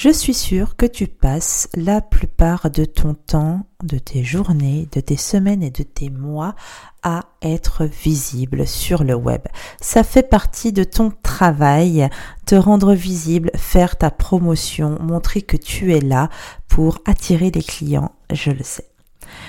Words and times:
Je 0.00 0.10
suis 0.10 0.32
sûre 0.32 0.76
que 0.76 0.86
tu 0.86 1.08
passes 1.08 1.68
la 1.74 2.00
plupart 2.00 2.70
de 2.70 2.84
ton 2.84 3.14
temps, 3.14 3.66
de 3.82 3.98
tes 3.98 4.22
journées, 4.22 4.86
de 4.92 5.00
tes 5.00 5.16
semaines 5.16 5.64
et 5.64 5.72
de 5.72 5.82
tes 5.82 6.08
mois 6.08 6.54
à 7.02 7.24
être 7.42 7.84
visible 7.84 8.64
sur 8.64 9.02
le 9.02 9.16
web. 9.16 9.40
Ça 9.80 10.04
fait 10.04 10.22
partie 10.22 10.72
de 10.72 10.84
ton 10.84 11.10
travail, 11.24 12.08
te 12.46 12.54
rendre 12.54 12.94
visible, 12.94 13.50
faire 13.56 13.96
ta 13.96 14.12
promotion, 14.12 14.98
montrer 15.00 15.42
que 15.42 15.56
tu 15.56 15.92
es 15.92 16.00
là 16.00 16.28
pour 16.68 17.00
attirer 17.04 17.50
des 17.50 17.64
clients, 17.64 18.12
je 18.32 18.52
le 18.52 18.62
sais. 18.62 18.88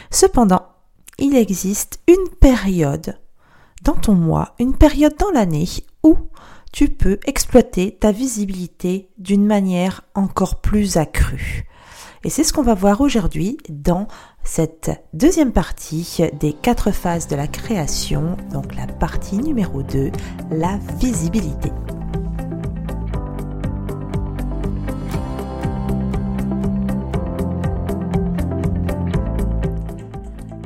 Cependant, 0.09 0.63
il 1.20 1.36
existe 1.36 2.00
une 2.07 2.36
période 2.39 3.20
dans 3.84 3.93
ton 3.93 4.14
mois, 4.14 4.55
une 4.59 4.75
période 4.75 5.16
dans 5.18 5.32
l'année 5.32 5.68
où 6.04 6.16
tu 6.71 6.89
peux 6.89 7.20
exploiter 7.25 7.98
ta 8.00 8.12
visibilité 8.12 9.09
d'une 9.18 9.45
manière 9.45 10.04
encore 10.13 10.62
plus 10.62 10.98
accrue. 10.98 11.66
Et 12.23 12.30
c'est 12.30 12.44
ce 12.44 12.52
qu'on 12.52 12.63
va 12.63 12.73
voir 12.73 12.99
aujourd'hui 13.02 13.57
dans 13.70 14.07
cette 14.44 14.91
deuxième 15.13 15.54
partie 15.54 16.20
des 16.40 16.54
quatre 16.54 16.91
phases 16.91 17.27
de 17.27 17.35
la 17.35 17.48
création, 17.48 18.35
donc 18.52 18.76
la 18.76 18.88
partie 18.88 19.38
numéro 19.38 19.84
2, 19.84 20.12
la 20.52 20.77
visibilité. 20.99 21.71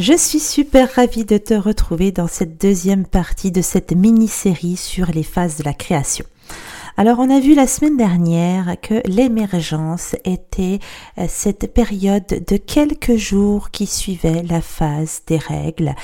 Je 0.00 0.16
suis 0.16 0.40
super 0.40 0.94
ravie 0.94 1.26
de 1.26 1.36
te 1.36 1.52
retrouver 1.52 2.10
dans 2.10 2.26
cette 2.26 2.58
deuxième 2.58 3.04
partie 3.04 3.52
de 3.52 3.60
cette 3.60 3.92
mini-série 3.92 4.78
sur 4.78 5.08
les 5.08 5.22
phases 5.22 5.58
de 5.58 5.62
la 5.62 5.74
création. 5.74 6.24
Alors 6.96 7.18
on 7.18 7.28
a 7.28 7.38
vu 7.38 7.54
la 7.54 7.66
semaine 7.66 7.98
dernière 7.98 8.76
que 8.80 9.06
l'émergence 9.06 10.16
était 10.24 10.78
euh, 11.18 11.26
cette 11.28 11.74
période 11.74 12.24
de 12.26 12.56
quelques 12.56 13.16
jours 13.16 13.70
qui 13.70 13.84
suivait 13.84 14.42
la 14.42 14.62
phase 14.62 15.20
des 15.26 15.36
règles 15.36 15.94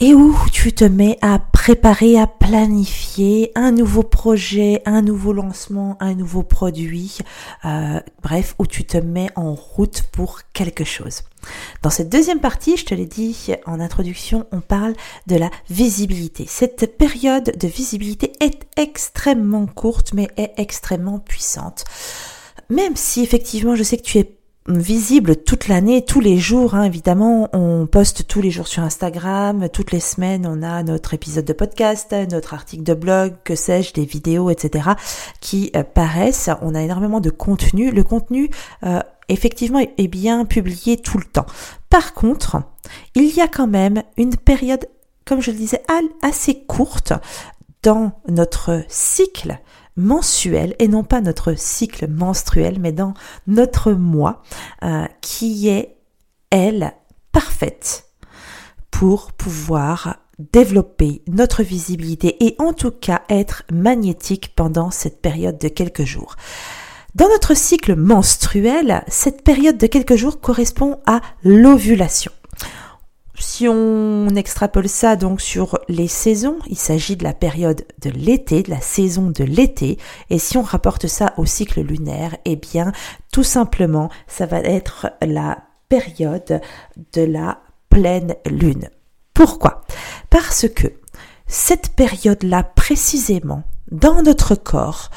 et 0.00 0.14
où 0.14 0.34
tu 0.50 0.72
te 0.72 0.84
mets 0.84 1.18
à 1.20 1.38
préparer, 1.38 2.18
à 2.18 2.26
planifier 2.26 3.52
un 3.56 3.72
nouveau 3.72 4.04
projet, 4.04 4.80
un 4.86 5.02
nouveau 5.02 5.34
lancement, 5.34 5.98
un 6.00 6.14
nouveau 6.14 6.42
produit, 6.42 7.18
euh, 7.66 8.00
bref, 8.22 8.54
où 8.58 8.66
tu 8.66 8.84
te 8.84 8.96
mets 8.96 9.28
en 9.36 9.54
route 9.54 10.02
pour 10.12 10.40
quelque 10.54 10.84
chose. 10.84 11.24
Dans 11.82 11.90
cette 11.90 12.08
deuxième 12.08 12.40
partie, 12.40 12.76
je 12.76 12.84
te 12.84 12.94
l'ai 12.94 13.06
dit 13.06 13.52
en 13.66 13.80
introduction, 13.80 14.46
on 14.52 14.60
parle 14.60 14.94
de 15.26 15.36
la 15.36 15.50
visibilité. 15.70 16.46
Cette 16.48 16.96
période 16.96 17.56
de 17.56 17.68
visibilité 17.68 18.32
est 18.40 18.66
extrêmement 18.76 19.66
courte, 19.66 20.12
mais 20.14 20.28
est 20.36 20.52
extrêmement 20.56 21.18
puissante. 21.18 21.84
Même 22.68 22.96
si 22.96 23.22
effectivement, 23.22 23.76
je 23.76 23.82
sais 23.82 23.96
que 23.96 24.02
tu 24.02 24.18
es 24.18 24.35
visible 24.68 25.36
toute 25.36 25.68
l'année, 25.68 26.04
tous 26.04 26.20
les 26.20 26.38
jours. 26.38 26.74
Hein, 26.74 26.84
évidemment, 26.84 27.48
on 27.52 27.86
poste 27.86 28.26
tous 28.26 28.40
les 28.40 28.50
jours 28.50 28.66
sur 28.66 28.82
Instagram. 28.82 29.68
Toutes 29.72 29.92
les 29.92 30.00
semaines, 30.00 30.46
on 30.46 30.62
a 30.62 30.82
notre 30.82 31.14
épisode 31.14 31.44
de 31.44 31.52
podcast, 31.52 32.14
notre 32.30 32.54
article 32.54 32.82
de 32.82 32.94
blog, 32.94 33.34
que 33.44 33.54
sais-je, 33.54 33.92
des 33.92 34.04
vidéos, 34.04 34.50
etc. 34.50 34.90
qui 35.40 35.70
euh, 35.76 35.82
paraissent. 35.82 36.50
On 36.62 36.74
a 36.74 36.82
énormément 36.82 37.20
de 37.20 37.30
contenu. 37.30 37.90
Le 37.90 38.02
contenu, 38.02 38.50
euh, 38.84 39.00
effectivement, 39.28 39.80
est 39.80 40.08
bien 40.08 40.44
publié 40.44 40.96
tout 40.96 41.18
le 41.18 41.24
temps. 41.24 41.46
Par 41.90 42.14
contre, 42.14 42.58
il 43.14 43.34
y 43.34 43.40
a 43.40 43.48
quand 43.48 43.68
même 43.68 44.02
une 44.16 44.36
période, 44.36 44.86
comme 45.24 45.40
je 45.40 45.50
le 45.50 45.56
disais, 45.56 45.82
assez 46.22 46.64
courte 46.66 47.12
dans 47.82 48.12
notre 48.28 48.82
cycle 48.88 49.58
mensuel 49.96 50.74
et 50.78 50.88
non 50.88 51.04
pas 51.04 51.20
notre 51.20 51.54
cycle 51.56 52.08
menstruel, 52.08 52.78
mais 52.80 52.92
dans 52.92 53.14
notre 53.46 53.92
mois 53.92 54.42
euh, 54.84 55.06
qui 55.20 55.68
est, 55.68 55.96
elle, 56.50 56.92
parfaite 57.32 58.06
pour 58.90 59.32
pouvoir 59.32 60.16
développer 60.38 61.22
notre 61.28 61.62
visibilité 61.62 62.44
et 62.44 62.56
en 62.58 62.72
tout 62.72 62.90
cas 62.90 63.22
être 63.28 63.64
magnétique 63.72 64.54
pendant 64.54 64.90
cette 64.90 65.20
période 65.20 65.58
de 65.58 65.68
quelques 65.68 66.04
jours. 66.04 66.36
Dans 67.14 67.28
notre 67.28 67.56
cycle 67.56 67.96
menstruel, 67.96 69.02
cette 69.08 69.42
période 69.42 69.78
de 69.78 69.86
quelques 69.86 70.16
jours 70.16 70.40
correspond 70.40 71.00
à 71.06 71.22
l'ovulation. 71.42 72.30
Si 73.38 73.68
on 73.68 74.28
extrapole 74.28 74.88
ça 74.88 75.16
donc 75.16 75.40
sur 75.40 75.78
les 75.88 76.08
saisons, 76.08 76.58
il 76.68 76.78
s'agit 76.78 77.16
de 77.16 77.24
la 77.24 77.34
période 77.34 77.86
de 78.00 78.10
l'été, 78.10 78.62
de 78.62 78.70
la 78.70 78.80
saison 78.80 79.30
de 79.30 79.44
l'été, 79.44 79.98
et 80.30 80.38
si 80.38 80.56
on 80.56 80.62
rapporte 80.62 81.06
ça 81.06 81.34
au 81.36 81.44
cycle 81.44 81.80
lunaire, 81.80 82.36
eh 82.46 82.56
bien 82.56 82.92
tout 83.32 83.42
simplement 83.42 84.10
ça 84.26 84.46
va 84.46 84.60
être 84.60 85.08
la 85.20 85.58
période 85.88 86.60
de 87.12 87.22
la 87.22 87.60
pleine 87.90 88.36
lune. 88.46 88.88
Pourquoi? 89.34 89.82
Parce 90.30 90.66
que 90.68 90.88
cette 91.46 91.90
période-là 91.90 92.62
précisément, 92.62 93.64
dans 93.90 94.22
notre 94.22 94.54
corps, 94.54 95.10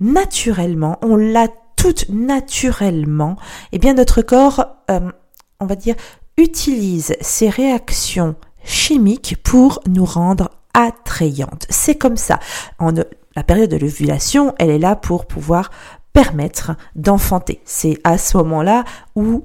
naturellement, 0.00 0.98
on 1.02 1.16
l'a 1.16 1.48
toute 1.76 2.08
naturellement, 2.08 3.36
eh 3.72 3.78
bien 3.78 3.92
notre 3.92 4.22
corps, 4.22 4.64
euh, 4.90 5.12
on 5.60 5.66
va 5.66 5.76
dire, 5.76 5.94
utilise 6.36 7.16
ces 7.20 7.48
réactions 7.48 8.36
chimiques 8.64 9.36
pour 9.42 9.80
nous 9.88 10.04
rendre 10.04 10.50
attrayantes. 10.74 11.66
C'est 11.70 11.96
comme 11.96 12.16
ça. 12.16 12.38
En, 12.78 12.92
la 13.36 13.42
période 13.42 13.70
de 13.70 13.76
l'ovulation, 13.76 14.54
elle 14.58 14.70
est 14.70 14.78
là 14.78 14.96
pour 14.96 15.26
pouvoir 15.26 15.70
permettre 16.12 16.72
d'enfanter. 16.94 17.60
C'est 17.64 17.98
à 18.04 18.18
ce 18.18 18.36
moment-là 18.38 18.84
où 19.14 19.44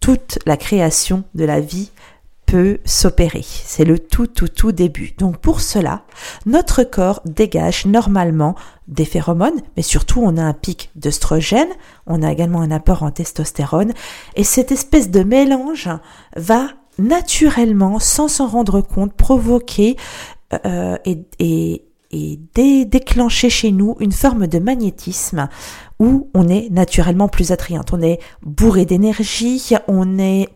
toute 0.00 0.38
la 0.46 0.56
création 0.56 1.24
de 1.34 1.44
la 1.44 1.60
vie 1.60 1.90
peut 2.46 2.78
s'opérer. 2.84 3.44
C'est 3.44 3.84
le 3.84 3.98
tout, 3.98 4.26
tout, 4.26 4.48
tout 4.48 4.72
début. 4.72 5.14
Donc 5.18 5.38
pour 5.38 5.60
cela, 5.60 6.04
notre 6.46 6.82
corps 6.84 7.20
dégage 7.24 7.86
normalement 7.86 8.54
des 8.88 9.04
phéromones, 9.04 9.60
mais 9.76 9.82
surtout 9.82 10.20
on 10.22 10.36
a 10.36 10.42
un 10.42 10.52
pic 10.52 10.90
d'œstrogène, 10.94 11.68
on 12.06 12.22
a 12.22 12.30
également 12.30 12.60
un 12.60 12.70
apport 12.70 13.02
en 13.02 13.10
testostérone, 13.10 13.92
et 14.36 14.44
cette 14.44 14.72
espèce 14.72 15.10
de 15.10 15.22
mélange 15.22 15.88
va 16.36 16.68
naturellement, 16.98 17.98
sans 17.98 18.28
s'en 18.28 18.46
rendre 18.46 18.80
compte, 18.80 19.14
provoquer 19.14 19.96
euh, 20.64 20.96
et, 21.04 21.24
et, 21.38 21.82
et 22.12 22.38
déclencher 22.84 23.50
chez 23.50 23.72
nous 23.72 23.96
une 23.98 24.12
forme 24.12 24.46
de 24.46 24.58
magnétisme 24.58 25.48
où 25.98 26.28
on 26.34 26.48
est 26.48 26.70
naturellement 26.70 27.28
plus 27.28 27.50
attrayante. 27.50 27.92
On 27.92 28.02
est 28.02 28.20
bourré 28.42 28.84
d'énergie, 28.84 29.72
on 29.88 30.18
est 30.18 30.48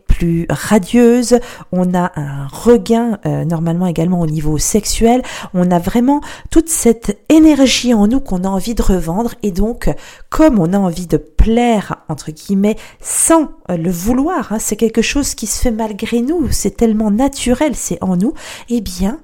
radieuse, 0.49 1.39
on 1.71 1.93
a 1.93 2.11
un 2.15 2.47
regain 2.47 3.19
euh, 3.25 3.45
normalement 3.45 3.87
également 3.87 4.21
au 4.21 4.27
niveau 4.27 4.57
sexuel, 4.57 5.21
on 5.53 5.71
a 5.71 5.79
vraiment 5.79 6.21
toute 6.49 6.69
cette 6.69 7.19
énergie 7.29 7.93
en 7.93 8.07
nous 8.07 8.19
qu'on 8.19 8.43
a 8.43 8.47
envie 8.47 8.75
de 8.75 8.81
revendre 8.81 9.35
et 9.43 9.51
donc 9.51 9.89
comme 10.29 10.59
on 10.59 10.73
a 10.73 10.77
envie 10.77 11.07
de 11.07 11.17
plaire 11.17 11.97
entre 12.09 12.31
guillemets 12.31 12.77
sans 13.01 13.49
euh, 13.69 13.77
le 13.77 13.91
vouloir, 13.91 14.53
hein, 14.53 14.59
c'est 14.59 14.75
quelque 14.75 15.01
chose 15.01 15.35
qui 15.35 15.47
se 15.47 15.61
fait 15.61 15.71
malgré 15.71 16.21
nous, 16.21 16.49
c'est 16.51 16.77
tellement 16.77 17.11
naturel, 17.11 17.75
c'est 17.75 18.01
en 18.01 18.17
nous, 18.17 18.33
eh 18.69 18.81
bien 18.81 19.19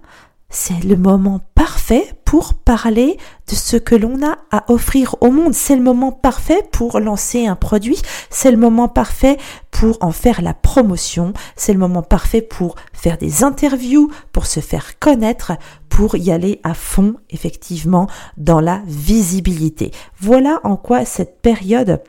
c'est 0.55 0.85
le 0.85 0.95
moment 0.95 1.41
parfait 1.53 2.13
pour 2.23 2.53
parler 2.53 3.17
de 3.49 3.55
ce 3.55 3.75
que 3.75 3.93
l'on 3.93 4.25
a 4.25 4.37
à 4.51 4.71
offrir 4.71 5.15
au 5.19 5.29
monde. 5.29 5.53
C'est 5.53 5.75
le 5.75 5.81
moment 5.81 6.13
parfait 6.13 6.65
pour 6.71 7.01
lancer 7.01 7.45
un 7.45 7.57
produit. 7.57 8.01
C'est 8.29 8.51
le 8.51 8.57
moment 8.57 8.87
parfait 8.87 9.37
pour 9.69 9.97
en 9.99 10.13
faire 10.13 10.41
la 10.41 10.53
promotion. 10.53 11.33
C'est 11.57 11.73
le 11.73 11.79
moment 11.79 12.03
parfait 12.03 12.41
pour 12.41 12.75
faire 12.93 13.17
des 13.17 13.43
interviews, 13.43 14.09
pour 14.31 14.45
se 14.45 14.61
faire 14.61 14.97
connaître, 14.97 15.51
pour 15.89 16.15
y 16.15 16.31
aller 16.31 16.61
à 16.63 16.73
fond, 16.73 17.15
effectivement, 17.31 18.07
dans 18.37 18.61
la 18.61 18.81
visibilité. 18.87 19.91
Voilà 20.21 20.61
en 20.63 20.77
quoi 20.77 21.03
cette 21.03 21.41
période 21.41 22.01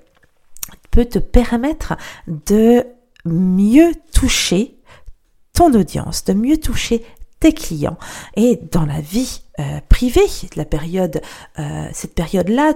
peut 0.93 1.07
te 1.07 1.19
permettre 1.19 1.97
de 2.29 2.87
mieux 3.25 3.91
toucher 4.15 4.79
ton 5.53 5.75
audience, 5.75 6.25
de 6.25 6.33
mieux 6.33 6.59
toucher 6.59 7.03
tes 7.41 7.53
clients. 7.53 7.99
Et 8.37 8.61
dans 8.71 8.87
la 8.87 9.01
vie 9.01 9.43
euh, 9.59 9.81
privée, 9.89 10.27
la 10.55 10.65
période, 10.65 11.21
euh, 11.59 11.89
cette 11.93 12.15
période-là, 12.15 12.75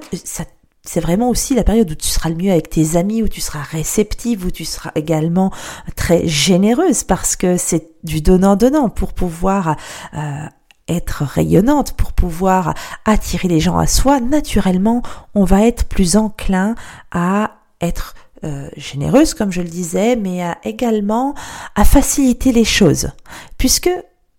c'est 0.83 1.01
vraiment 1.01 1.29
aussi 1.29 1.55
la 1.55 1.65
période 1.65 1.91
où 1.91 1.95
tu 1.95 2.09
seras 2.09 2.31
le 2.31 2.37
mieux 2.37 2.51
avec 2.51 2.71
tes 2.71 2.97
amis, 2.97 3.23
où 3.23 3.29
tu 3.29 3.41
seras 3.41 3.62
réceptive, 3.62 4.47
où 4.47 4.51
tu 4.51 4.65
seras 4.65 4.91
également 4.95 5.51
très 5.97 6.27
généreuse 6.27 7.05
parce 7.05 7.37
que 7.37 7.57
c'est 7.57 7.91
du 8.03 8.21
donnant-donnant 8.21 8.89
pour 8.89 9.12
pouvoir 9.12 9.77
euh, 10.15 10.47
être 10.89 11.23
rayonnante, 11.25 11.93
pour 11.93 12.12
pouvoir 12.12 12.75
attirer 13.05 13.49
les 13.49 13.61
gens 13.61 13.79
à 13.79 13.87
soi. 13.87 14.21
Naturellement, 14.21 15.03
on 15.35 15.45
va 15.45 15.67
être 15.67 15.85
plus 15.85 16.17
enclin 16.17 16.75
à 17.12 17.59
être 17.81 18.15
euh, 18.43 18.69
généreuse, 18.77 19.35
comme 19.35 19.53
je 19.53 19.61
le 19.61 19.69
disais, 19.69 20.17
mais 20.17 20.43
également 20.65 21.35
à 21.77 21.85
faciliter 21.85 22.53
les 22.53 22.65
choses, 22.65 23.11
puisque 23.59 23.91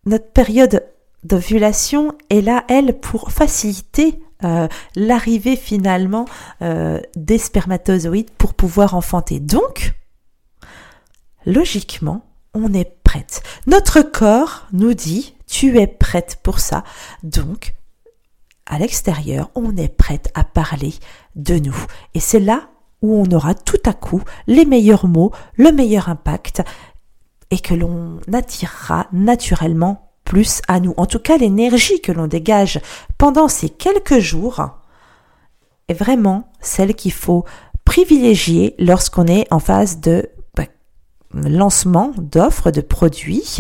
notre 0.06 0.32
période 0.32 0.86
d'ovulation 1.24 2.14
est 2.30 2.42
là, 2.42 2.64
elle, 2.68 3.00
pour 3.00 3.32
faciliter 3.32 4.20
euh, 4.44 4.68
l'arrivée 4.96 5.56
finalement 5.56 6.26
euh, 6.62 7.00
des 7.16 7.38
spermatozoïdes 7.38 8.32
pour 8.32 8.54
pouvoir 8.54 8.96
enfanter. 8.96 9.40
Donc, 9.40 9.94
logiquement, 11.46 12.26
on 12.54 12.74
est 12.74 12.92
prête. 13.04 13.44
Notre 13.68 14.02
corps 14.02 14.68
nous 14.74 14.94
dit, 14.94 15.36
tu 15.48 15.80
es 15.80 15.88
prête 15.88 16.40
pour 16.42 16.60
ça. 16.60 16.84
Donc, 17.24 17.76
à 18.66 18.80
l'extérieur, 18.80 19.52
on 19.54 19.76
est 19.78 19.96
prête 19.96 20.32
à 20.34 20.44
parler 20.44 20.94
de 21.36 21.56
nous. 21.56 21.78
Et 22.16 22.20
c'est 22.20 22.40
là 22.40 22.70
où 23.02 23.16
on 23.16 23.32
aura 23.32 23.54
tout 23.54 23.82
à 23.86 23.94
coup 23.94 24.22
les 24.48 24.66
meilleurs 24.66 25.08
mots, 25.08 25.32
le 25.56 25.72
meilleur 25.72 26.10
impact 26.10 26.62
et 27.52 27.60
que 27.60 27.74
l'on 27.74 28.20
attirera 28.34 29.08
naturellement 29.12 30.12
plus 30.24 30.62
à 30.68 30.80
nous. 30.80 30.94
En 30.98 31.06
tout 31.06 31.20
cas, 31.20 31.38
l'énergie 31.38 32.02
que 32.02 32.12
l'on 32.12 32.28
dégage 32.28 32.80
pendant 33.18 33.48
ces 33.48 33.70
quelques 33.70 34.20
jours 34.20 34.62
est 35.88 35.94
vraiment 35.94 36.52
celle 36.62 36.96
qu'il 36.96 37.12
faut 37.12 37.46
privilégier 37.86 38.76
lorsqu'on 38.80 39.28
est 39.28 39.52
en 39.52 39.60
phase 39.60 40.00
de 40.00 40.30
lancement 41.34 42.12
d'offres, 42.18 42.72
de 42.72 42.82
produits, 42.82 43.58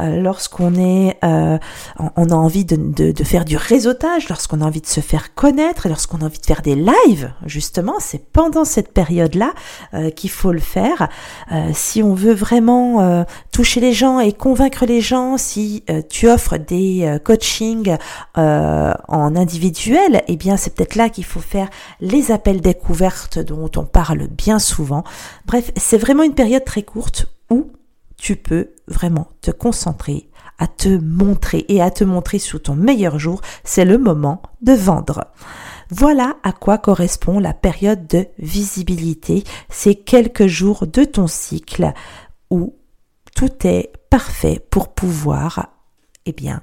euh, 0.00 0.20
lorsqu'on 0.20 0.74
est, 0.74 1.16
euh, 1.24 1.58
on 2.16 2.30
a 2.30 2.34
envie 2.34 2.64
de, 2.64 2.76
de, 3.12 3.24
faire 3.24 3.44
du 3.44 3.56
réseautage, 3.56 4.28
lorsqu'on 4.28 4.60
a 4.60 4.64
envie 4.64 4.80
de 4.80 4.86
se 4.86 5.00
faire 5.00 5.34
connaître, 5.34 5.88
lorsqu'on 5.88 6.18
a 6.18 6.24
envie 6.24 6.38
de 6.38 6.46
faire 6.46 6.62
des 6.62 6.74
lives, 6.74 7.32
justement, 7.46 7.94
c'est 7.98 8.30
pendant 8.32 8.64
cette 8.64 8.92
période-là 8.92 9.52
euh, 9.94 10.10
qu'il 10.10 10.30
faut 10.30 10.52
le 10.52 10.60
faire. 10.60 11.08
si 11.72 12.02
on 12.02 12.14
veut 12.14 12.34
vraiment 12.34 13.24
toucher 13.52 13.80
les 13.80 13.92
gens 13.92 14.20
et 14.20 14.32
convaincre 14.32 14.86
les 14.86 15.00
gens, 15.00 15.36
si 15.36 15.84
tu 16.08 16.28
offres 16.28 16.56
des 16.56 17.18
coachings 17.24 17.96
en 18.34 19.36
individuel, 19.36 20.22
eh 20.28 20.36
bien 20.36 20.56
c'est 20.56 20.74
peut-être 20.74 20.94
là 20.94 21.08
qu'il 21.08 21.24
faut 21.24 21.40
faire 21.40 21.68
les 22.00 22.30
appels 22.30 22.60
découvertes 22.60 23.38
dont 23.38 23.70
on 23.76 23.84
parle 23.84 24.28
bien 24.28 24.58
souvent. 24.58 25.04
Bref, 25.46 25.70
c'est 25.76 25.98
vraiment 25.98 26.22
une 26.22 26.34
période 26.34 26.64
très 26.64 26.82
courte 26.82 27.11
tu 28.16 28.36
peux 28.36 28.70
vraiment 28.86 29.28
te 29.40 29.50
concentrer 29.50 30.30
à 30.58 30.68
te 30.68 30.88
montrer 30.88 31.64
et 31.68 31.82
à 31.82 31.90
te 31.90 32.04
montrer 32.04 32.38
sous 32.38 32.60
ton 32.60 32.76
meilleur 32.76 33.18
jour, 33.18 33.40
c'est 33.64 33.84
le 33.84 33.98
moment 33.98 34.42
de 34.60 34.72
vendre. 34.72 35.24
Voilà 35.90 36.36
à 36.44 36.52
quoi 36.52 36.78
correspond 36.78 37.40
la 37.40 37.52
période 37.52 38.06
de 38.06 38.26
visibilité, 38.38 39.42
ces 39.70 39.96
quelques 39.96 40.46
jours 40.46 40.86
de 40.86 41.04
ton 41.04 41.26
cycle 41.26 41.92
où 42.48 42.76
tout 43.34 43.66
est 43.66 43.92
parfait 44.08 44.64
pour 44.70 44.94
pouvoir, 44.94 45.70
eh 46.26 46.32
bien, 46.32 46.62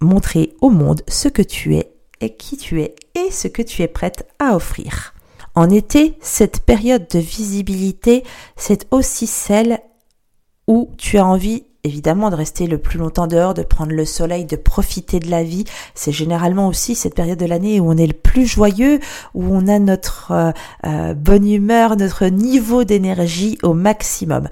montrer 0.00 0.54
au 0.60 0.70
monde 0.70 1.02
ce 1.08 1.26
que 1.26 1.42
tu 1.42 1.74
es 1.74 1.92
et 2.20 2.36
qui 2.36 2.56
tu 2.56 2.82
es 2.82 2.94
et 3.16 3.32
ce 3.32 3.48
que 3.48 3.62
tu 3.62 3.82
es 3.82 3.88
prête 3.88 4.28
à 4.38 4.54
offrir. 4.54 5.12
En 5.56 5.70
été, 5.70 6.16
cette 6.20 6.60
période 6.60 7.08
de 7.10 7.18
visibilité, 7.18 8.22
c'est 8.56 8.86
aussi 8.92 9.26
celle 9.26 9.80
où 10.66 10.90
tu 10.96 11.18
as 11.18 11.26
envie 11.26 11.64
évidemment 11.84 12.30
de 12.30 12.34
rester 12.34 12.66
le 12.66 12.78
plus 12.78 12.98
longtemps 12.98 13.26
dehors, 13.26 13.54
de 13.54 13.62
prendre 13.62 13.92
le 13.92 14.04
soleil, 14.04 14.46
de 14.46 14.56
profiter 14.56 15.20
de 15.20 15.30
la 15.30 15.44
vie. 15.44 15.64
C'est 15.94 16.12
généralement 16.12 16.66
aussi 16.66 16.94
cette 16.94 17.14
période 17.14 17.38
de 17.38 17.46
l'année 17.46 17.78
où 17.78 17.90
on 17.90 17.96
est 17.96 18.06
le 18.06 18.14
plus 18.14 18.46
joyeux, 18.46 19.00
où 19.34 19.44
on 19.44 19.68
a 19.68 19.78
notre 19.78 20.32
euh, 20.32 20.52
euh, 20.86 21.14
bonne 21.14 21.48
humeur, 21.48 21.96
notre 21.96 22.26
niveau 22.26 22.84
d'énergie 22.84 23.58
au 23.62 23.74
maximum. 23.74 24.48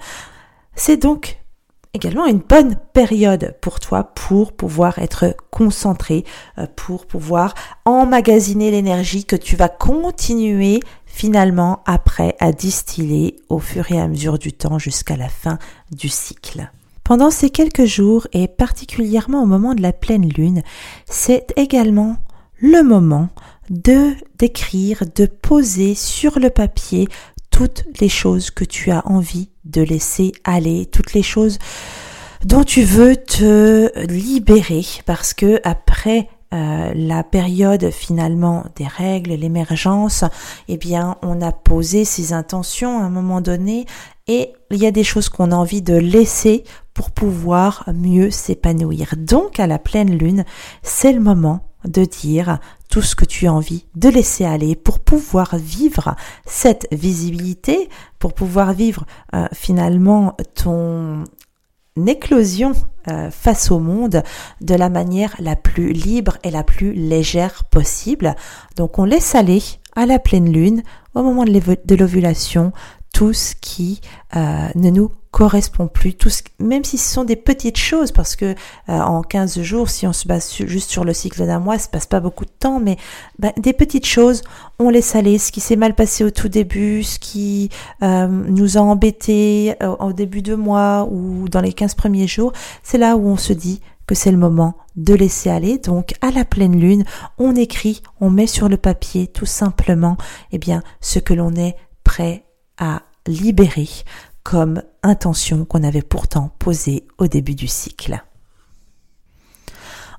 C'est 0.75 0.97
donc 0.97 1.39
également 1.95 2.25
une 2.25 2.39
bonne 2.39 2.75
période 2.93 3.55
pour 3.61 3.79
toi 3.79 4.03
pour 4.15 4.53
pouvoir 4.53 4.97
être 4.99 5.35
concentré, 5.51 6.25
euh, 6.57 6.65
pour 6.75 7.05
pouvoir 7.05 7.53
emmagasiner 7.85 8.71
l'énergie 8.71 9.25
que 9.25 9.35
tu 9.35 9.55
vas 9.55 9.69
continuer 9.69 10.79
finalement 11.13 11.83
après 11.85 12.35
à 12.39 12.51
distiller 12.51 13.35
au 13.47 13.59
fur 13.59 13.91
et 13.91 14.01
à 14.01 14.07
mesure 14.07 14.39
du 14.39 14.51
temps 14.51 14.79
jusqu'à 14.79 15.15
la 15.15 15.29
fin 15.29 15.59
du 15.91 16.09
cycle. 16.09 16.71
Pendant 17.03 17.29
ces 17.29 17.51
quelques 17.51 17.85
jours 17.85 18.27
et 18.33 18.47
particulièrement 18.47 19.43
au 19.43 19.45
moment 19.45 19.75
de 19.75 19.81
la 19.83 19.93
pleine 19.93 20.27
lune, 20.27 20.63
c'est 21.05 21.53
également 21.55 22.17
le 22.57 22.81
moment 22.81 23.29
de 23.69 24.13
d'écrire, 24.39 25.03
de 25.15 25.27
poser 25.27 25.93
sur 25.93 26.39
le 26.39 26.49
papier 26.49 27.07
toutes 27.51 27.85
les 28.01 28.09
choses 28.09 28.49
que 28.49 28.65
tu 28.65 28.89
as 28.89 29.07
envie 29.07 29.49
de 29.65 29.83
laisser 29.83 30.31
aller, 30.43 30.87
toutes 30.87 31.13
les 31.13 31.21
choses 31.21 31.59
dont 32.43 32.63
tu 32.63 32.81
veux 32.81 33.15
te 33.15 33.99
libérer 34.07 34.83
parce 35.05 35.35
que 35.35 35.61
après 35.63 36.27
euh, 36.53 36.93
la 36.93 37.23
période 37.23 37.89
finalement 37.89 38.65
des 38.75 38.85
règles, 38.85 39.33
l'émergence, 39.33 40.23
eh 40.67 40.77
bien, 40.77 41.17
on 41.23 41.41
a 41.41 41.51
posé 41.51 42.05
ses 42.05 42.31
intentions 42.31 42.99
à 42.99 43.03
un 43.03 43.09
moment 43.09 43.41
donné 43.41 43.85
et 44.27 44.53
il 44.69 44.77
y 44.77 44.85
a 44.85 44.91
des 44.91 45.03
choses 45.03 45.29
qu'on 45.29 45.51
a 45.51 45.55
envie 45.55 45.81
de 45.81 45.95
laisser 45.95 46.63
pour 46.93 47.11
pouvoir 47.11 47.89
mieux 47.93 48.29
s'épanouir. 48.29 49.15
Donc, 49.17 49.59
à 49.59 49.67
la 49.67 49.79
pleine 49.79 50.15
lune, 50.15 50.45
c'est 50.83 51.11
le 51.11 51.19
moment 51.19 51.61
de 51.85 52.05
dire 52.05 52.59
tout 52.89 53.01
ce 53.01 53.15
que 53.15 53.25
tu 53.25 53.47
as 53.47 53.53
envie 53.53 53.85
de 53.95 54.09
laisser 54.09 54.45
aller 54.45 54.75
pour 54.75 54.99
pouvoir 54.99 55.57
vivre 55.57 56.15
cette 56.45 56.87
visibilité, 56.91 57.89
pour 58.19 58.33
pouvoir 58.33 58.73
vivre 58.73 59.05
euh, 59.35 59.47
finalement 59.53 60.37
ton 60.55 61.23
éclosion 62.05 62.73
euh, 63.07 63.29
face 63.31 63.71
au 63.71 63.79
monde 63.79 64.23
de 64.61 64.75
la 64.75 64.89
manière 64.89 65.35
la 65.39 65.55
plus 65.55 65.91
libre 65.91 66.37
et 66.43 66.51
la 66.51 66.63
plus 66.63 66.93
légère 66.93 67.63
possible. 67.65 68.35
Donc 68.75 68.99
on 68.99 69.05
laisse 69.05 69.35
aller 69.35 69.61
à 69.95 70.05
la 70.05 70.19
pleine 70.19 70.51
lune, 70.51 70.83
au 71.13 71.21
moment 71.21 71.43
de 71.43 71.95
l'ovulation, 71.95 72.71
tout 73.13 73.31
ce 73.31 73.53
qui 73.55 74.01
euh, 74.35 74.67
ne 74.75 74.89
nous 74.89 75.09
correspond 75.31 75.87
plus, 75.87 76.13
tout 76.13 76.29
ce, 76.29 76.41
même 76.59 76.83
si 76.83 76.97
ce 76.97 77.11
sont 77.11 77.23
des 77.23 77.35
petites 77.35 77.77
choses, 77.77 78.11
parce 78.11 78.35
que 78.35 78.45
euh, 78.45 78.53
en 78.87 79.21
15 79.21 79.61
jours, 79.61 79.89
si 79.89 80.05
on 80.05 80.13
se 80.13 80.27
base 80.27 80.53
juste 80.65 80.91
sur 80.91 81.05
le 81.05 81.13
cycle 81.13 81.45
d'un 81.45 81.59
mois, 81.59 81.79
ça 81.79 81.87
passe 81.89 82.05
pas 82.05 82.19
beaucoup 82.19 82.45
de 82.45 82.51
temps, 82.59 82.79
mais 82.79 82.97
ben, 83.39 83.51
des 83.57 83.73
petites 83.73 84.05
choses, 84.05 84.41
on 84.77 84.89
laisse 84.89 85.15
aller 85.15 85.37
ce 85.37 85.51
qui 85.51 85.61
s'est 85.61 85.75
mal 85.75 85.95
passé 85.95 86.23
au 86.23 86.31
tout 86.31 86.49
début, 86.49 87.03
ce 87.03 87.17
qui 87.17 87.69
euh, 88.01 88.27
nous 88.27 88.77
a 88.77 88.81
embêté 88.81 89.75
au 89.99 90.11
début 90.11 90.41
de 90.41 90.55
mois 90.55 91.07
ou 91.09 91.47
dans 91.49 91.61
les 91.61 91.73
15 91.73 91.95
premiers 91.95 92.27
jours, 92.27 92.51
c'est 92.83 92.97
là 92.97 93.15
où 93.15 93.27
on 93.27 93.37
se 93.37 93.53
dit 93.53 93.81
que 94.05 94.15
c'est 94.15 94.31
le 94.31 94.37
moment 94.37 94.75
de 94.95 95.13
laisser 95.13 95.49
aller. 95.49 95.77
Donc 95.77 96.13
à 96.21 96.31
la 96.31 96.45
pleine 96.45 96.79
lune, 96.79 97.05
on 97.37 97.55
écrit, 97.55 98.01
on 98.19 98.29
met 98.29 98.47
sur 98.47 98.69
le 98.69 98.77
papier 98.77 99.27
tout 99.27 99.45
simplement 99.45 100.17
eh 100.51 100.57
bien 100.57 100.83
ce 100.99 101.19
que 101.19 101.33
l'on 101.33 101.55
est 101.55 101.75
prêt 102.03 102.43
à 102.77 103.03
libérer 103.27 103.89
comme 104.43 104.83
intention 105.03 105.65
qu'on 105.65 105.83
avait 105.83 106.01
pourtant 106.01 106.51
posée 106.59 107.07
au 107.17 107.27
début 107.27 107.55
du 107.55 107.67
cycle. 107.67 108.23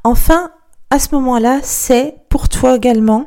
Enfin, 0.02 0.50
à 0.90 0.99
ce 0.99 1.14
moment-là, 1.14 1.61
c'est 1.62 2.16
pour 2.28 2.49
toi 2.49 2.76
également, 2.76 3.26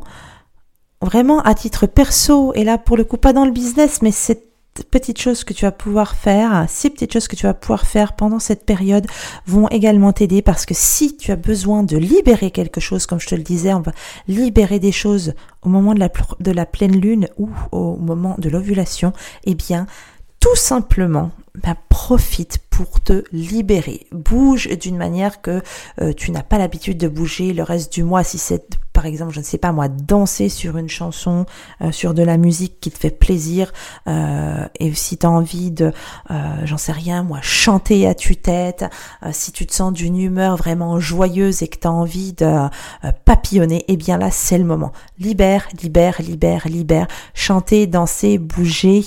vraiment 1.02 1.42
à 1.42 1.54
titre 1.54 1.86
perso, 1.86 2.54
et 2.54 2.64
là 2.64 2.78
pour 2.78 2.98
le 2.98 3.04
coup 3.04 3.18
pas 3.18 3.34
dans 3.34 3.46
le 3.46 3.52
business, 3.52 4.02
mais 4.02 4.12
c'est 4.12 4.47
petites 4.84 5.20
choses 5.20 5.44
que 5.44 5.54
tu 5.54 5.66
vas 5.66 5.72
pouvoir 5.72 6.16
faire, 6.16 6.66
six 6.68 6.90
petites 6.90 7.14
choses 7.14 7.28
que 7.28 7.36
tu 7.36 7.46
vas 7.46 7.54
pouvoir 7.54 7.86
faire 7.86 8.14
pendant 8.14 8.40
cette 8.40 8.66
période 8.66 9.08
vont 9.46 9.68
également 9.70 10.14
t'aider 10.14 10.42
parce 10.42 10.66
que 10.66 10.74
si 10.76 11.18
tu 11.18 11.32
as 11.32 11.36
besoin 11.36 11.84
de 11.84 11.98
libérer 11.98 12.52
quelque 12.52 12.82
chose, 12.82 13.06
comme 13.06 13.20
je 13.20 13.28
te 13.28 13.36
le 13.36 13.44
disais, 13.44 13.74
on 13.74 13.82
va 13.82 13.92
libérer 14.28 14.80
des 14.80 14.92
choses 14.92 15.34
au 15.62 15.70
moment 15.70 15.94
de 15.94 16.52
la, 16.52 16.66
pleine 16.66 17.00
lune 17.00 17.28
ou 17.38 17.50
au 17.72 17.96
moment 17.98 18.36
de 18.38 18.50
l'ovulation, 18.50 19.14
eh 19.46 19.56
bien, 19.56 19.86
tout 20.40 20.56
simplement, 20.56 21.32
ben, 21.64 21.76
profite 21.90 22.60
pour 22.70 23.00
te 23.08 23.24
libérer. 23.32 24.06
Bouge 24.12 24.68
d'une 24.68 24.98
manière 24.98 25.42
que 25.42 25.62
euh, 26.02 26.12
tu 26.12 26.32
n'as 26.32 26.44
pas 26.44 26.58
l'habitude 26.58 26.98
de 26.98 27.08
bouger 27.08 27.54
le 27.54 27.64
reste 27.64 27.94
du 27.94 28.04
mois. 28.04 28.26
Si 28.26 28.38
c'est 28.38 28.78
par 28.92 29.06
exemple, 29.06 29.32
je 29.32 29.40
ne 29.40 29.46
sais 29.46 29.60
pas 29.60 29.72
moi, 29.72 29.90
danser 29.90 30.50
sur 30.50 30.76
une 30.76 30.90
chanson, 30.90 31.46
euh, 31.84 31.92
sur 31.92 32.16
de 32.16 32.24
la 32.24 32.36
musique 32.36 32.80
qui 32.82 32.90
te 32.90 32.98
fait 32.98 33.12
plaisir, 33.12 33.72
euh, 34.08 34.66
et 34.80 34.92
si 34.96 35.20
tu 35.20 35.26
as 35.28 35.30
envie 35.30 35.70
de, 35.70 35.94
j'en 36.64 36.80
sais 36.80 36.94
rien, 36.94 37.22
moi, 37.22 37.38
chanter 37.44 38.08
à 38.08 38.16
tue-tête, 38.16 38.86
si 39.32 39.52
tu 39.52 39.68
te 39.68 39.74
sens 39.74 39.94
d'une 39.94 40.20
humeur 40.20 40.58
vraiment 40.58 41.00
joyeuse 41.00 41.62
et 41.62 41.68
que 41.68 41.78
tu 41.78 41.88
as 41.88 41.92
envie 41.92 42.34
de 42.34 42.70
papillonner, 43.24 43.86
eh 43.88 43.98
bien 43.98 44.18
là, 44.18 44.32
c'est 44.32 44.58
le 44.58 44.64
moment. 44.64 44.92
Libère, 45.20 45.68
libère, 45.80 46.20
libère, 46.20 46.68
libère. 46.68 47.08
Chanter, 47.36 47.86
danser, 47.86 48.40
bouger, 48.40 49.04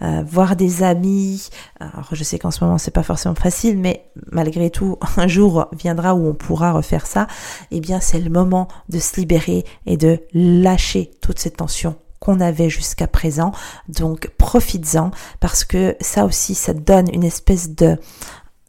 voir 0.00 0.56
des 0.56 0.82
amis. 0.82 1.50
Alors, 1.78 2.08
je 2.10 2.24
sais 2.24 2.38
qu'en 2.38 2.50
ce 2.50 2.64
moment, 2.64 2.78
c'est 2.78 2.90
pas 2.90 3.02
forcément 3.02 3.34
facile, 3.38 3.78
mais 3.78 4.10
malgré 4.30 4.70
tout, 4.70 4.98
un 5.16 5.28
jour 5.28 5.66
viendra 5.72 6.14
où 6.14 6.26
on 6.26 6.34
pourra 6.34 6.72
refaire 6.72 7.06
ça. 7.06 7.26
Eh 7.70 7.80
bien, 7.80 8.00
c'est 8.00 8.20
le 8.20 8.30
moment 8.30 8.68
de 8.88 8.98
se 8.98 9.20
libérer 9.20 9.64
et 9.86 9.96
de 9.96 10.20
lâcher 10.32 11.10
toute 11.20 11.38
cette 11.38 11.58
tension 11.58 11.96
qu'on 12.20 12.40
avait 12.40 12.70
jusqu'à 12.70 13.06
présent. 13.06 13.52
Donc, 13.88 14.30
profites-en 14.38 15.10
parce 15.40 15.64
que 15.64 15.96
ça 16.00 16.24
aussi, 16.24 16.54
ça 16.54 16.72
donne 16.74 17.12
une 17.12 17.24
espèce 17.24 17.70
de 17.70 17.98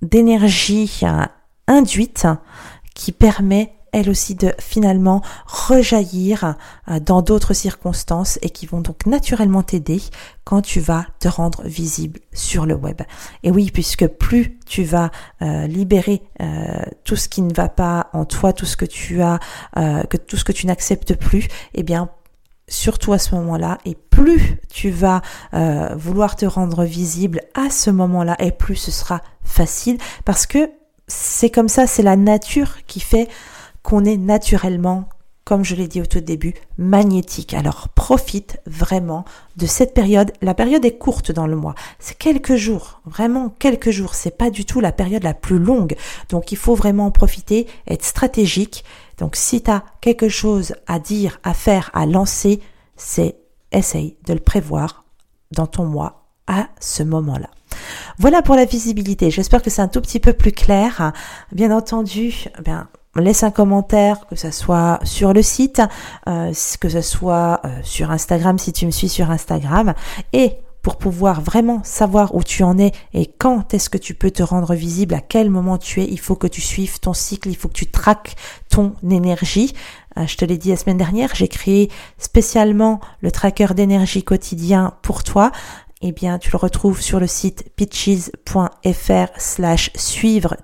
d'énergie 0.04 1.02
induite 1.68 2.28
qui 2.94 3.12
permet 3.12 3.77
elle 3.91 4.10
aussi 4.10 4.36
de 4.36 4.53
finalement 4.60 5.22
rejaillir 5.46 6.56
euh, 6.89 7.00
dans 7.00 7.22
d'autres 7.22 7.53
circonstances 7.53 8.39
et 8.41 8.50
qui 8.50 8.65
vont 8.65 8.82
donc 8.82 9.06
naturellement 9.06 9.63
t'aider 9.63 10.01
quand 10.44 10.62
tu 10.62 10.79
vas 10.79 11.06
te 11.20 11.27
rendre 11.27 11.63
visible 11.63 12.20
sur 12.34 12.65
le 12.65 12.75
web. 12.75 13.01
Et 13.44 13.51
oui, 13.51 13.72
puisque 13.74 14.08
plus 14.08 14.60
tu 14.65 14.84
vas 14.84 15.12
euh, 15.41 15.67
libérer 15.67 16.22
euh, 16.41 16.79
tout 17.03 17.15
ce 17.15 17.27
qui 17.27 17.41
ne 17.41 17.53
va 17.53 17.70
pas 17.70 18.10
en 18.13 18.25
toi, 18.25 18.53
tout 18.53 18.65
ce 18.65 18.77
que 18.77 18.86
tu 18.86 19.22
as, 19.22 19.39
que 19.75 20.17
tout 20.17 20.38
ce 20.38 20.44
que 20.44 20.51
tu 20.51 20.67
n'acceptes 20.67 21.15
plus, 21.15 21.48
eh 21.74 21.84
bien 21.84 22.10
surtout 22.70 23.13
à 23.13 23.20
ce 23.20 23.34
moment-là, 23.36 23.77
et 23.86 23.96
plus 23.96 24.60
tu 24.70 24.89
vas 24.89 25.22
vouloir 25.96 26.36
te 26.36 26.46
rendre 26.46 26.84
visible 26.84 27.41
à 27.53 27.70
ce 27.70 27.89
moment-là, 27.89 28.36
et 28.39 28.51
plus 28.51 28.75
ce 28.75 28.91
sera 28.91 29.22
facile, 29.44 29.98
parce 30.25 30.46
que 30.46 30.70
c'est 31.08 31.50
comme 31.50 31.70
ça, 31.70 31.88
c'est 31.88 32.03
la 32.03 32.15
nature 32.15 32.86
qui 32.86 33.00
fait 33.00 33.29
qu'on 33.88 34.03
est 34.03 34.17
naturellement, 34.17 35.08
comme 35.46 35.63
je 35.63 35.74
l'ai 35.74 35.88
dit 35.88 36.01
au 36.01 36.06
tout 36.06 36.20
début, 36.20 36.53
magnétique. 36.77 37.53
Alors 37.53 37.88
profite 37.88 38.60
vraiment 38.65 39.24
de 39.56 39.65
cette 39.65 39.94
période. 39.94 40.34
La 40.41 40.53
période 40.53 40.84
est 40.84 40.98
courte 40.98 41.32
dans 41.32 41.48
le 41.48 41.56
mois. 41.56 41.74
C'est 41.98 42.17
quelques 42.17 42.58
jours, 42.58 43.00
vraiment 43.06 43.48
quelques 43.48 43.91
jours. 43.91 44.13
C'est 44.13 44.38
pas 44.38 44.50
du 44.50 44.65
tout 44.65 44.82
la 44.82 44.91
période 44.91 45.24
la 45.24 45.34
plus 45.34 45.58
longue. 45.58 45.96
Donc 46.27 46.51
il 46.51 46.58
faut 46.58 46.75
vraiment 46.75 47.06
en 47.06 47.12
profiter, 47.12 47.65
être 47.88 48.03
stratégique. 48.03 48.84
Donc 49.20 49.38
si 49.38 49.63
tu 49.63 49.72
as 49.72 49.86
quelque 50.01 50.27
chose 50.27 50.75
à 50.86 51.00
dire, 51.00 51.39
à 51.46 51.53
faire, 51.53 51.89
à 51.94 52.06
lancer, 52.06 52.60
c'est 52.98 53.38
essaye 53.72 54.17
de 54.25 54.34
le 54.34 54.41
prévoir 54.41 55.06
dans 55.53 55.67
ton 55.67 55.86
mois 55.86 56.27
à 56.48 56.67
ce 56.82 57.03
moment-là. 57.03 57.50
Voilà 58.17 58.41
pour 58.41 58.56
la 58.56 58.65
visibilité. 58.65 59.32
J'espère 59.32 59.62
que 59.62 59.70
c'est 59.70 59.82
un 59.82 59.88
tout 59.88 60.01
petit 60.01 60.20
peu 60.20 60.34
plus 60.34 60.51
clair. 60.51 61.13
Bien 61.53 61.72
entendu, 61.72 62.50
bien, 62.65 62.89
laisse 63.20 63.44
un 63.44 63.52
commentaire, 63.52 64.28
que 64.28 64.36
ce 64.36 64.52
soit 64.52 65.00
sur 65.04 65.34
le 65.34 65.42
site, 65.42 65.82
euh, 66.28 66.52
que 66.80 66.90
ce 66.90 67.02
soit 67.02 67.62
euh, 67.66 67.70
sur 67.84 68.12
Instagram 68.12 68.58
si 68.58 68.74
tu 68.74 68.86
me 68.86 68.92
suis 68.92 69.10
sur 69.10 69.32
Instagram. 69.32 69.94
Et 70.34 70.58
pour 70.88 70.98
pouvoir 70.98 71.42
vraiment 71.42 71.82
savoir 71.84 72.34
où 72.34 72.44
tu 72.44 72.64
en 72.64 72.78
es 72.80 72.94
et 73.14 73.26
quand 73.26 73.74
est-ce 73.74 73.90
que 73.90 73.98
tu 73.98 74.14
peux 74.14 74.32
te 74.32 74.42
rendre 74.42 74.74
visible, 74.74 75.16
à 75.16 75.20
quel 75.20 75.50
moment 75.50 75.78
tu 75.78 76.02
es, 76.02 76.06
il 76.06 76.18
faut 76.20 76.38
que 76.38 76.48
tu 76.48 76.62
suives 76.62 77.02
ton 77.02 77.14
cycle, 77.14 77.50
il 77.50 77.58
faut 77.58 77.68
que 77.68 77.74
tu 77.74 77.88
traques 77.88 78.38
ton 78.70 78.94
énergie. 79.10 79.74
Euh, 80.18 80.26
je 80.26 80.38
te 80.38 80.46
l'ai 80.46 80.58
dit 80.58 80.70
la 80.70 80.78
semaine 80.78 80.98
dernière, 80.98 81.36
j'ai 81.36 81.50
créé 81.50 81.92
spécialement 82.18 83.02
le 83.20 83.32
tracker 83.32 83.74
d'énergie 83.76 84.24
quotidien 84.24 84.94
pour 85.02 85.24
toi. 85.24 85.52
Eh 86.02 86.14
bien, 86.14 86.38
tu 86.38 86.52
le 86.52 86.58
retrouves 86.58 87.02
sur 87.02 87.20
le 87.20 87.28
site 87.28 87.66
pitches.fr 87.76 89.28
slash 89.38 89.92
suivre 89.96 90.56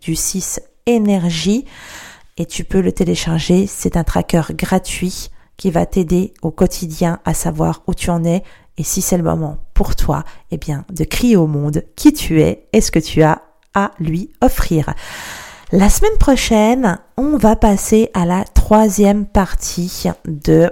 du 0.00 0.16
6 0.16 0.60
énergie 0.88 1.64
et 2.36 2.46
tu 2.46 2.64
peux 2.64 2.80
le 2.80 2.92
télécharger. 2.92 3.66
C'est 3.66 3.96
un 3.96 4.04
tracker 4.04 4.42
gratuit 4.50 5.30
qui 5.56 5.70
va 5.70 5.86
t'aider 5.86 6.34
au 6.42 6.50
quotidien 6.50 7.20
à 7.24 7.34
savoir 7.34 7.82
où 7.86 7.94
tu 7.94 8.10
en 8.10 8.24
es 8.24 8.42
et 8.78 8.84
si 8.84 9.02
c'est 9.02 9.16
le 9.16 9.24
moment 9.24 9.58
pour 9.74 9.96
toi, 9.96 10.24
eh 10.50 10.56
bien, 10.56 10.84
de 10.90 11.04
crier 11.04 11.36
au 11.36 11.46
monde 11.46 11.82
qui 11.96 12.12
tu 12.12 12.40
es 12.40 12.68
et 12.72 12.80
ce 12.80 12.90
que 12.90 13.00
tu 13.00 13.22
as 13.22 13.42
à 13.74 13.90
lui 13.98 14.30
offrir. 14.40 14.94
La 15.72 15.90
semaine 15.90 16.16
prochaine, 16.18 16.98
on 17.16 17.36
va 17.36 17.54
passer 17.54 18.10
à 18.14 18.24
la 18.24 18.44
troisième 18.44 19.26
partie 19.26 20.04
de 20.26 20.70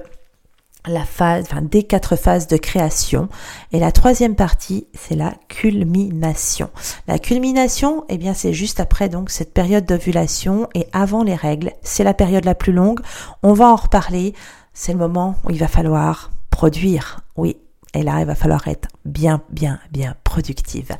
la 0.87 1.05
phase, 1.05 1.45
enfin 1.51 1.63
des 1.63 1.83
quatre 1.83 2.17
phases 2.17 2.47
de 2.47 2.57
création. 2.57 3.29
Et 3.73 3.79
la 3.79 3.93
troisième 3.93 4.35
partie, 4.35 4.87
c'est 4.95 5.17
la 5.17 5.35
culmination. 5.49 6.71
La 7.09 7.19
culmination, 7.19 8.05
eh 8.09 8.19
bien, 8.19 8.35
c'est 8.35 8.53
juste 8.53 8.81
après 8.81 9.09
donc 9.09 9.31
cette 9.31 9.53
période 9.53 9.85
d'ovulation 9.85 10.69
et 10.75 10.87
avant 10.93 11.23
les 11.23 11.35
règles. 11.35 11.73
C'est 11.83 12.05
la 12.05 12.15
période 12.15 12.45
la 12.45 12.55
plus 12.55 12.73
longue. 12.73 13.01
On 13.43 13.53
va 13.53 13.69
en 13.69 13.77
reparler. 13.77 14.35
C'est 14.73 14.93
le 14.93 14.99
moment 14.99 15.37
où 15.45 15.51
il 15.51 15.59
va 15.59 15.69
falloir 15.69 16.31
produire. 16.51 17.21
Oui. 17.37 17.57
Et 17.95 18.03
là, 18.03 18.21
il 18.21 18.27
va 18.27 18.35
falloir 18.35 18.69
être 18.69 18.89
bien, 19.07 19.41
bien, 19.49 19.79
bien 19.91 20.17
productive. 20.23 20.93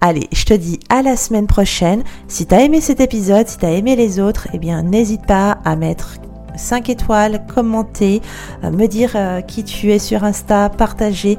Allez, 0.00 0.28
je 0.32 0.44
te 0.44 0.54
dis 0.54 0.80
à 0.88 1.00
la 1.00 1.16
semaine 1.16 1.46
prochaine. 1.46 2.02
Si 2.26 2.46
tu 2.46 2.54
as 2.54 2.62
aimé 2.62 2.80
cet 2.80 2.98
épisode, 2.98 3.46
si 3.46 3.58
tu 3.58 3.66
as 3.66 3.70
aimé 3.70 3.94
les 3.94 4.18
autres, 4.18 4.48
eh 4.52 4.58
bien, 4.58 4.82
n'hésite 4.82 5.26
pas 5.26 5.58
à 5.64 5.76
mettre 5.76 6.16
5 6.56 6.88
étoiles, 6.88 7.44
commenter, 7.46 8.20
euh, 8.64 8.70
me 8.70 8.86
dire 8.86 9.12
euh, 9.14 9.40
qui 9.40 9.64
tu 9.64 9.92
es 9.92 9.98
sur 9.98 10.24
Insta, 10.24 10.68
partager. 10.68 11.38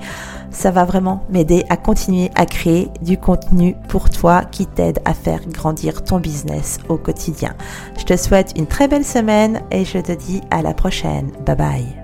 Ça 0.51 0.70
va 0.70 0.84
vraiment 0.84 1.24
m'aider 1.30 1.63
à 1.70 1.77
continuer 1.77 2.30
à 2.36 2.46
créer 2.46 2.89
du 3.01 3.18
contenu 3.18 3.75
pour 3.88 4.10
toi 4.10 4.44
qui 4.51 4.65
t'aide 4.65 5.00
à 5.06 5.13
faire 5.13 5.39
grandir 5.48 6.03
ton 6.03 6.20
business 6.20 6.77
au 6.89 6.98
quotidien. 6.98 7.56
Je 7.98 8.03
te 8.03 8.18
souhaite 8.18 8.53
une 8.58 8.68
très 8.68 8.89
belle 8.89 9.06
semaine 9.06 9.62
et 9.72 9.86
je 9.86 10.00
te 10.00 10.12
dis 10.12 10.41
à 10.51 10.62
la 10.62 10.74
prochaine. 10.74 11.32
Bye 11.46 11.56
bye. 11.56 12.00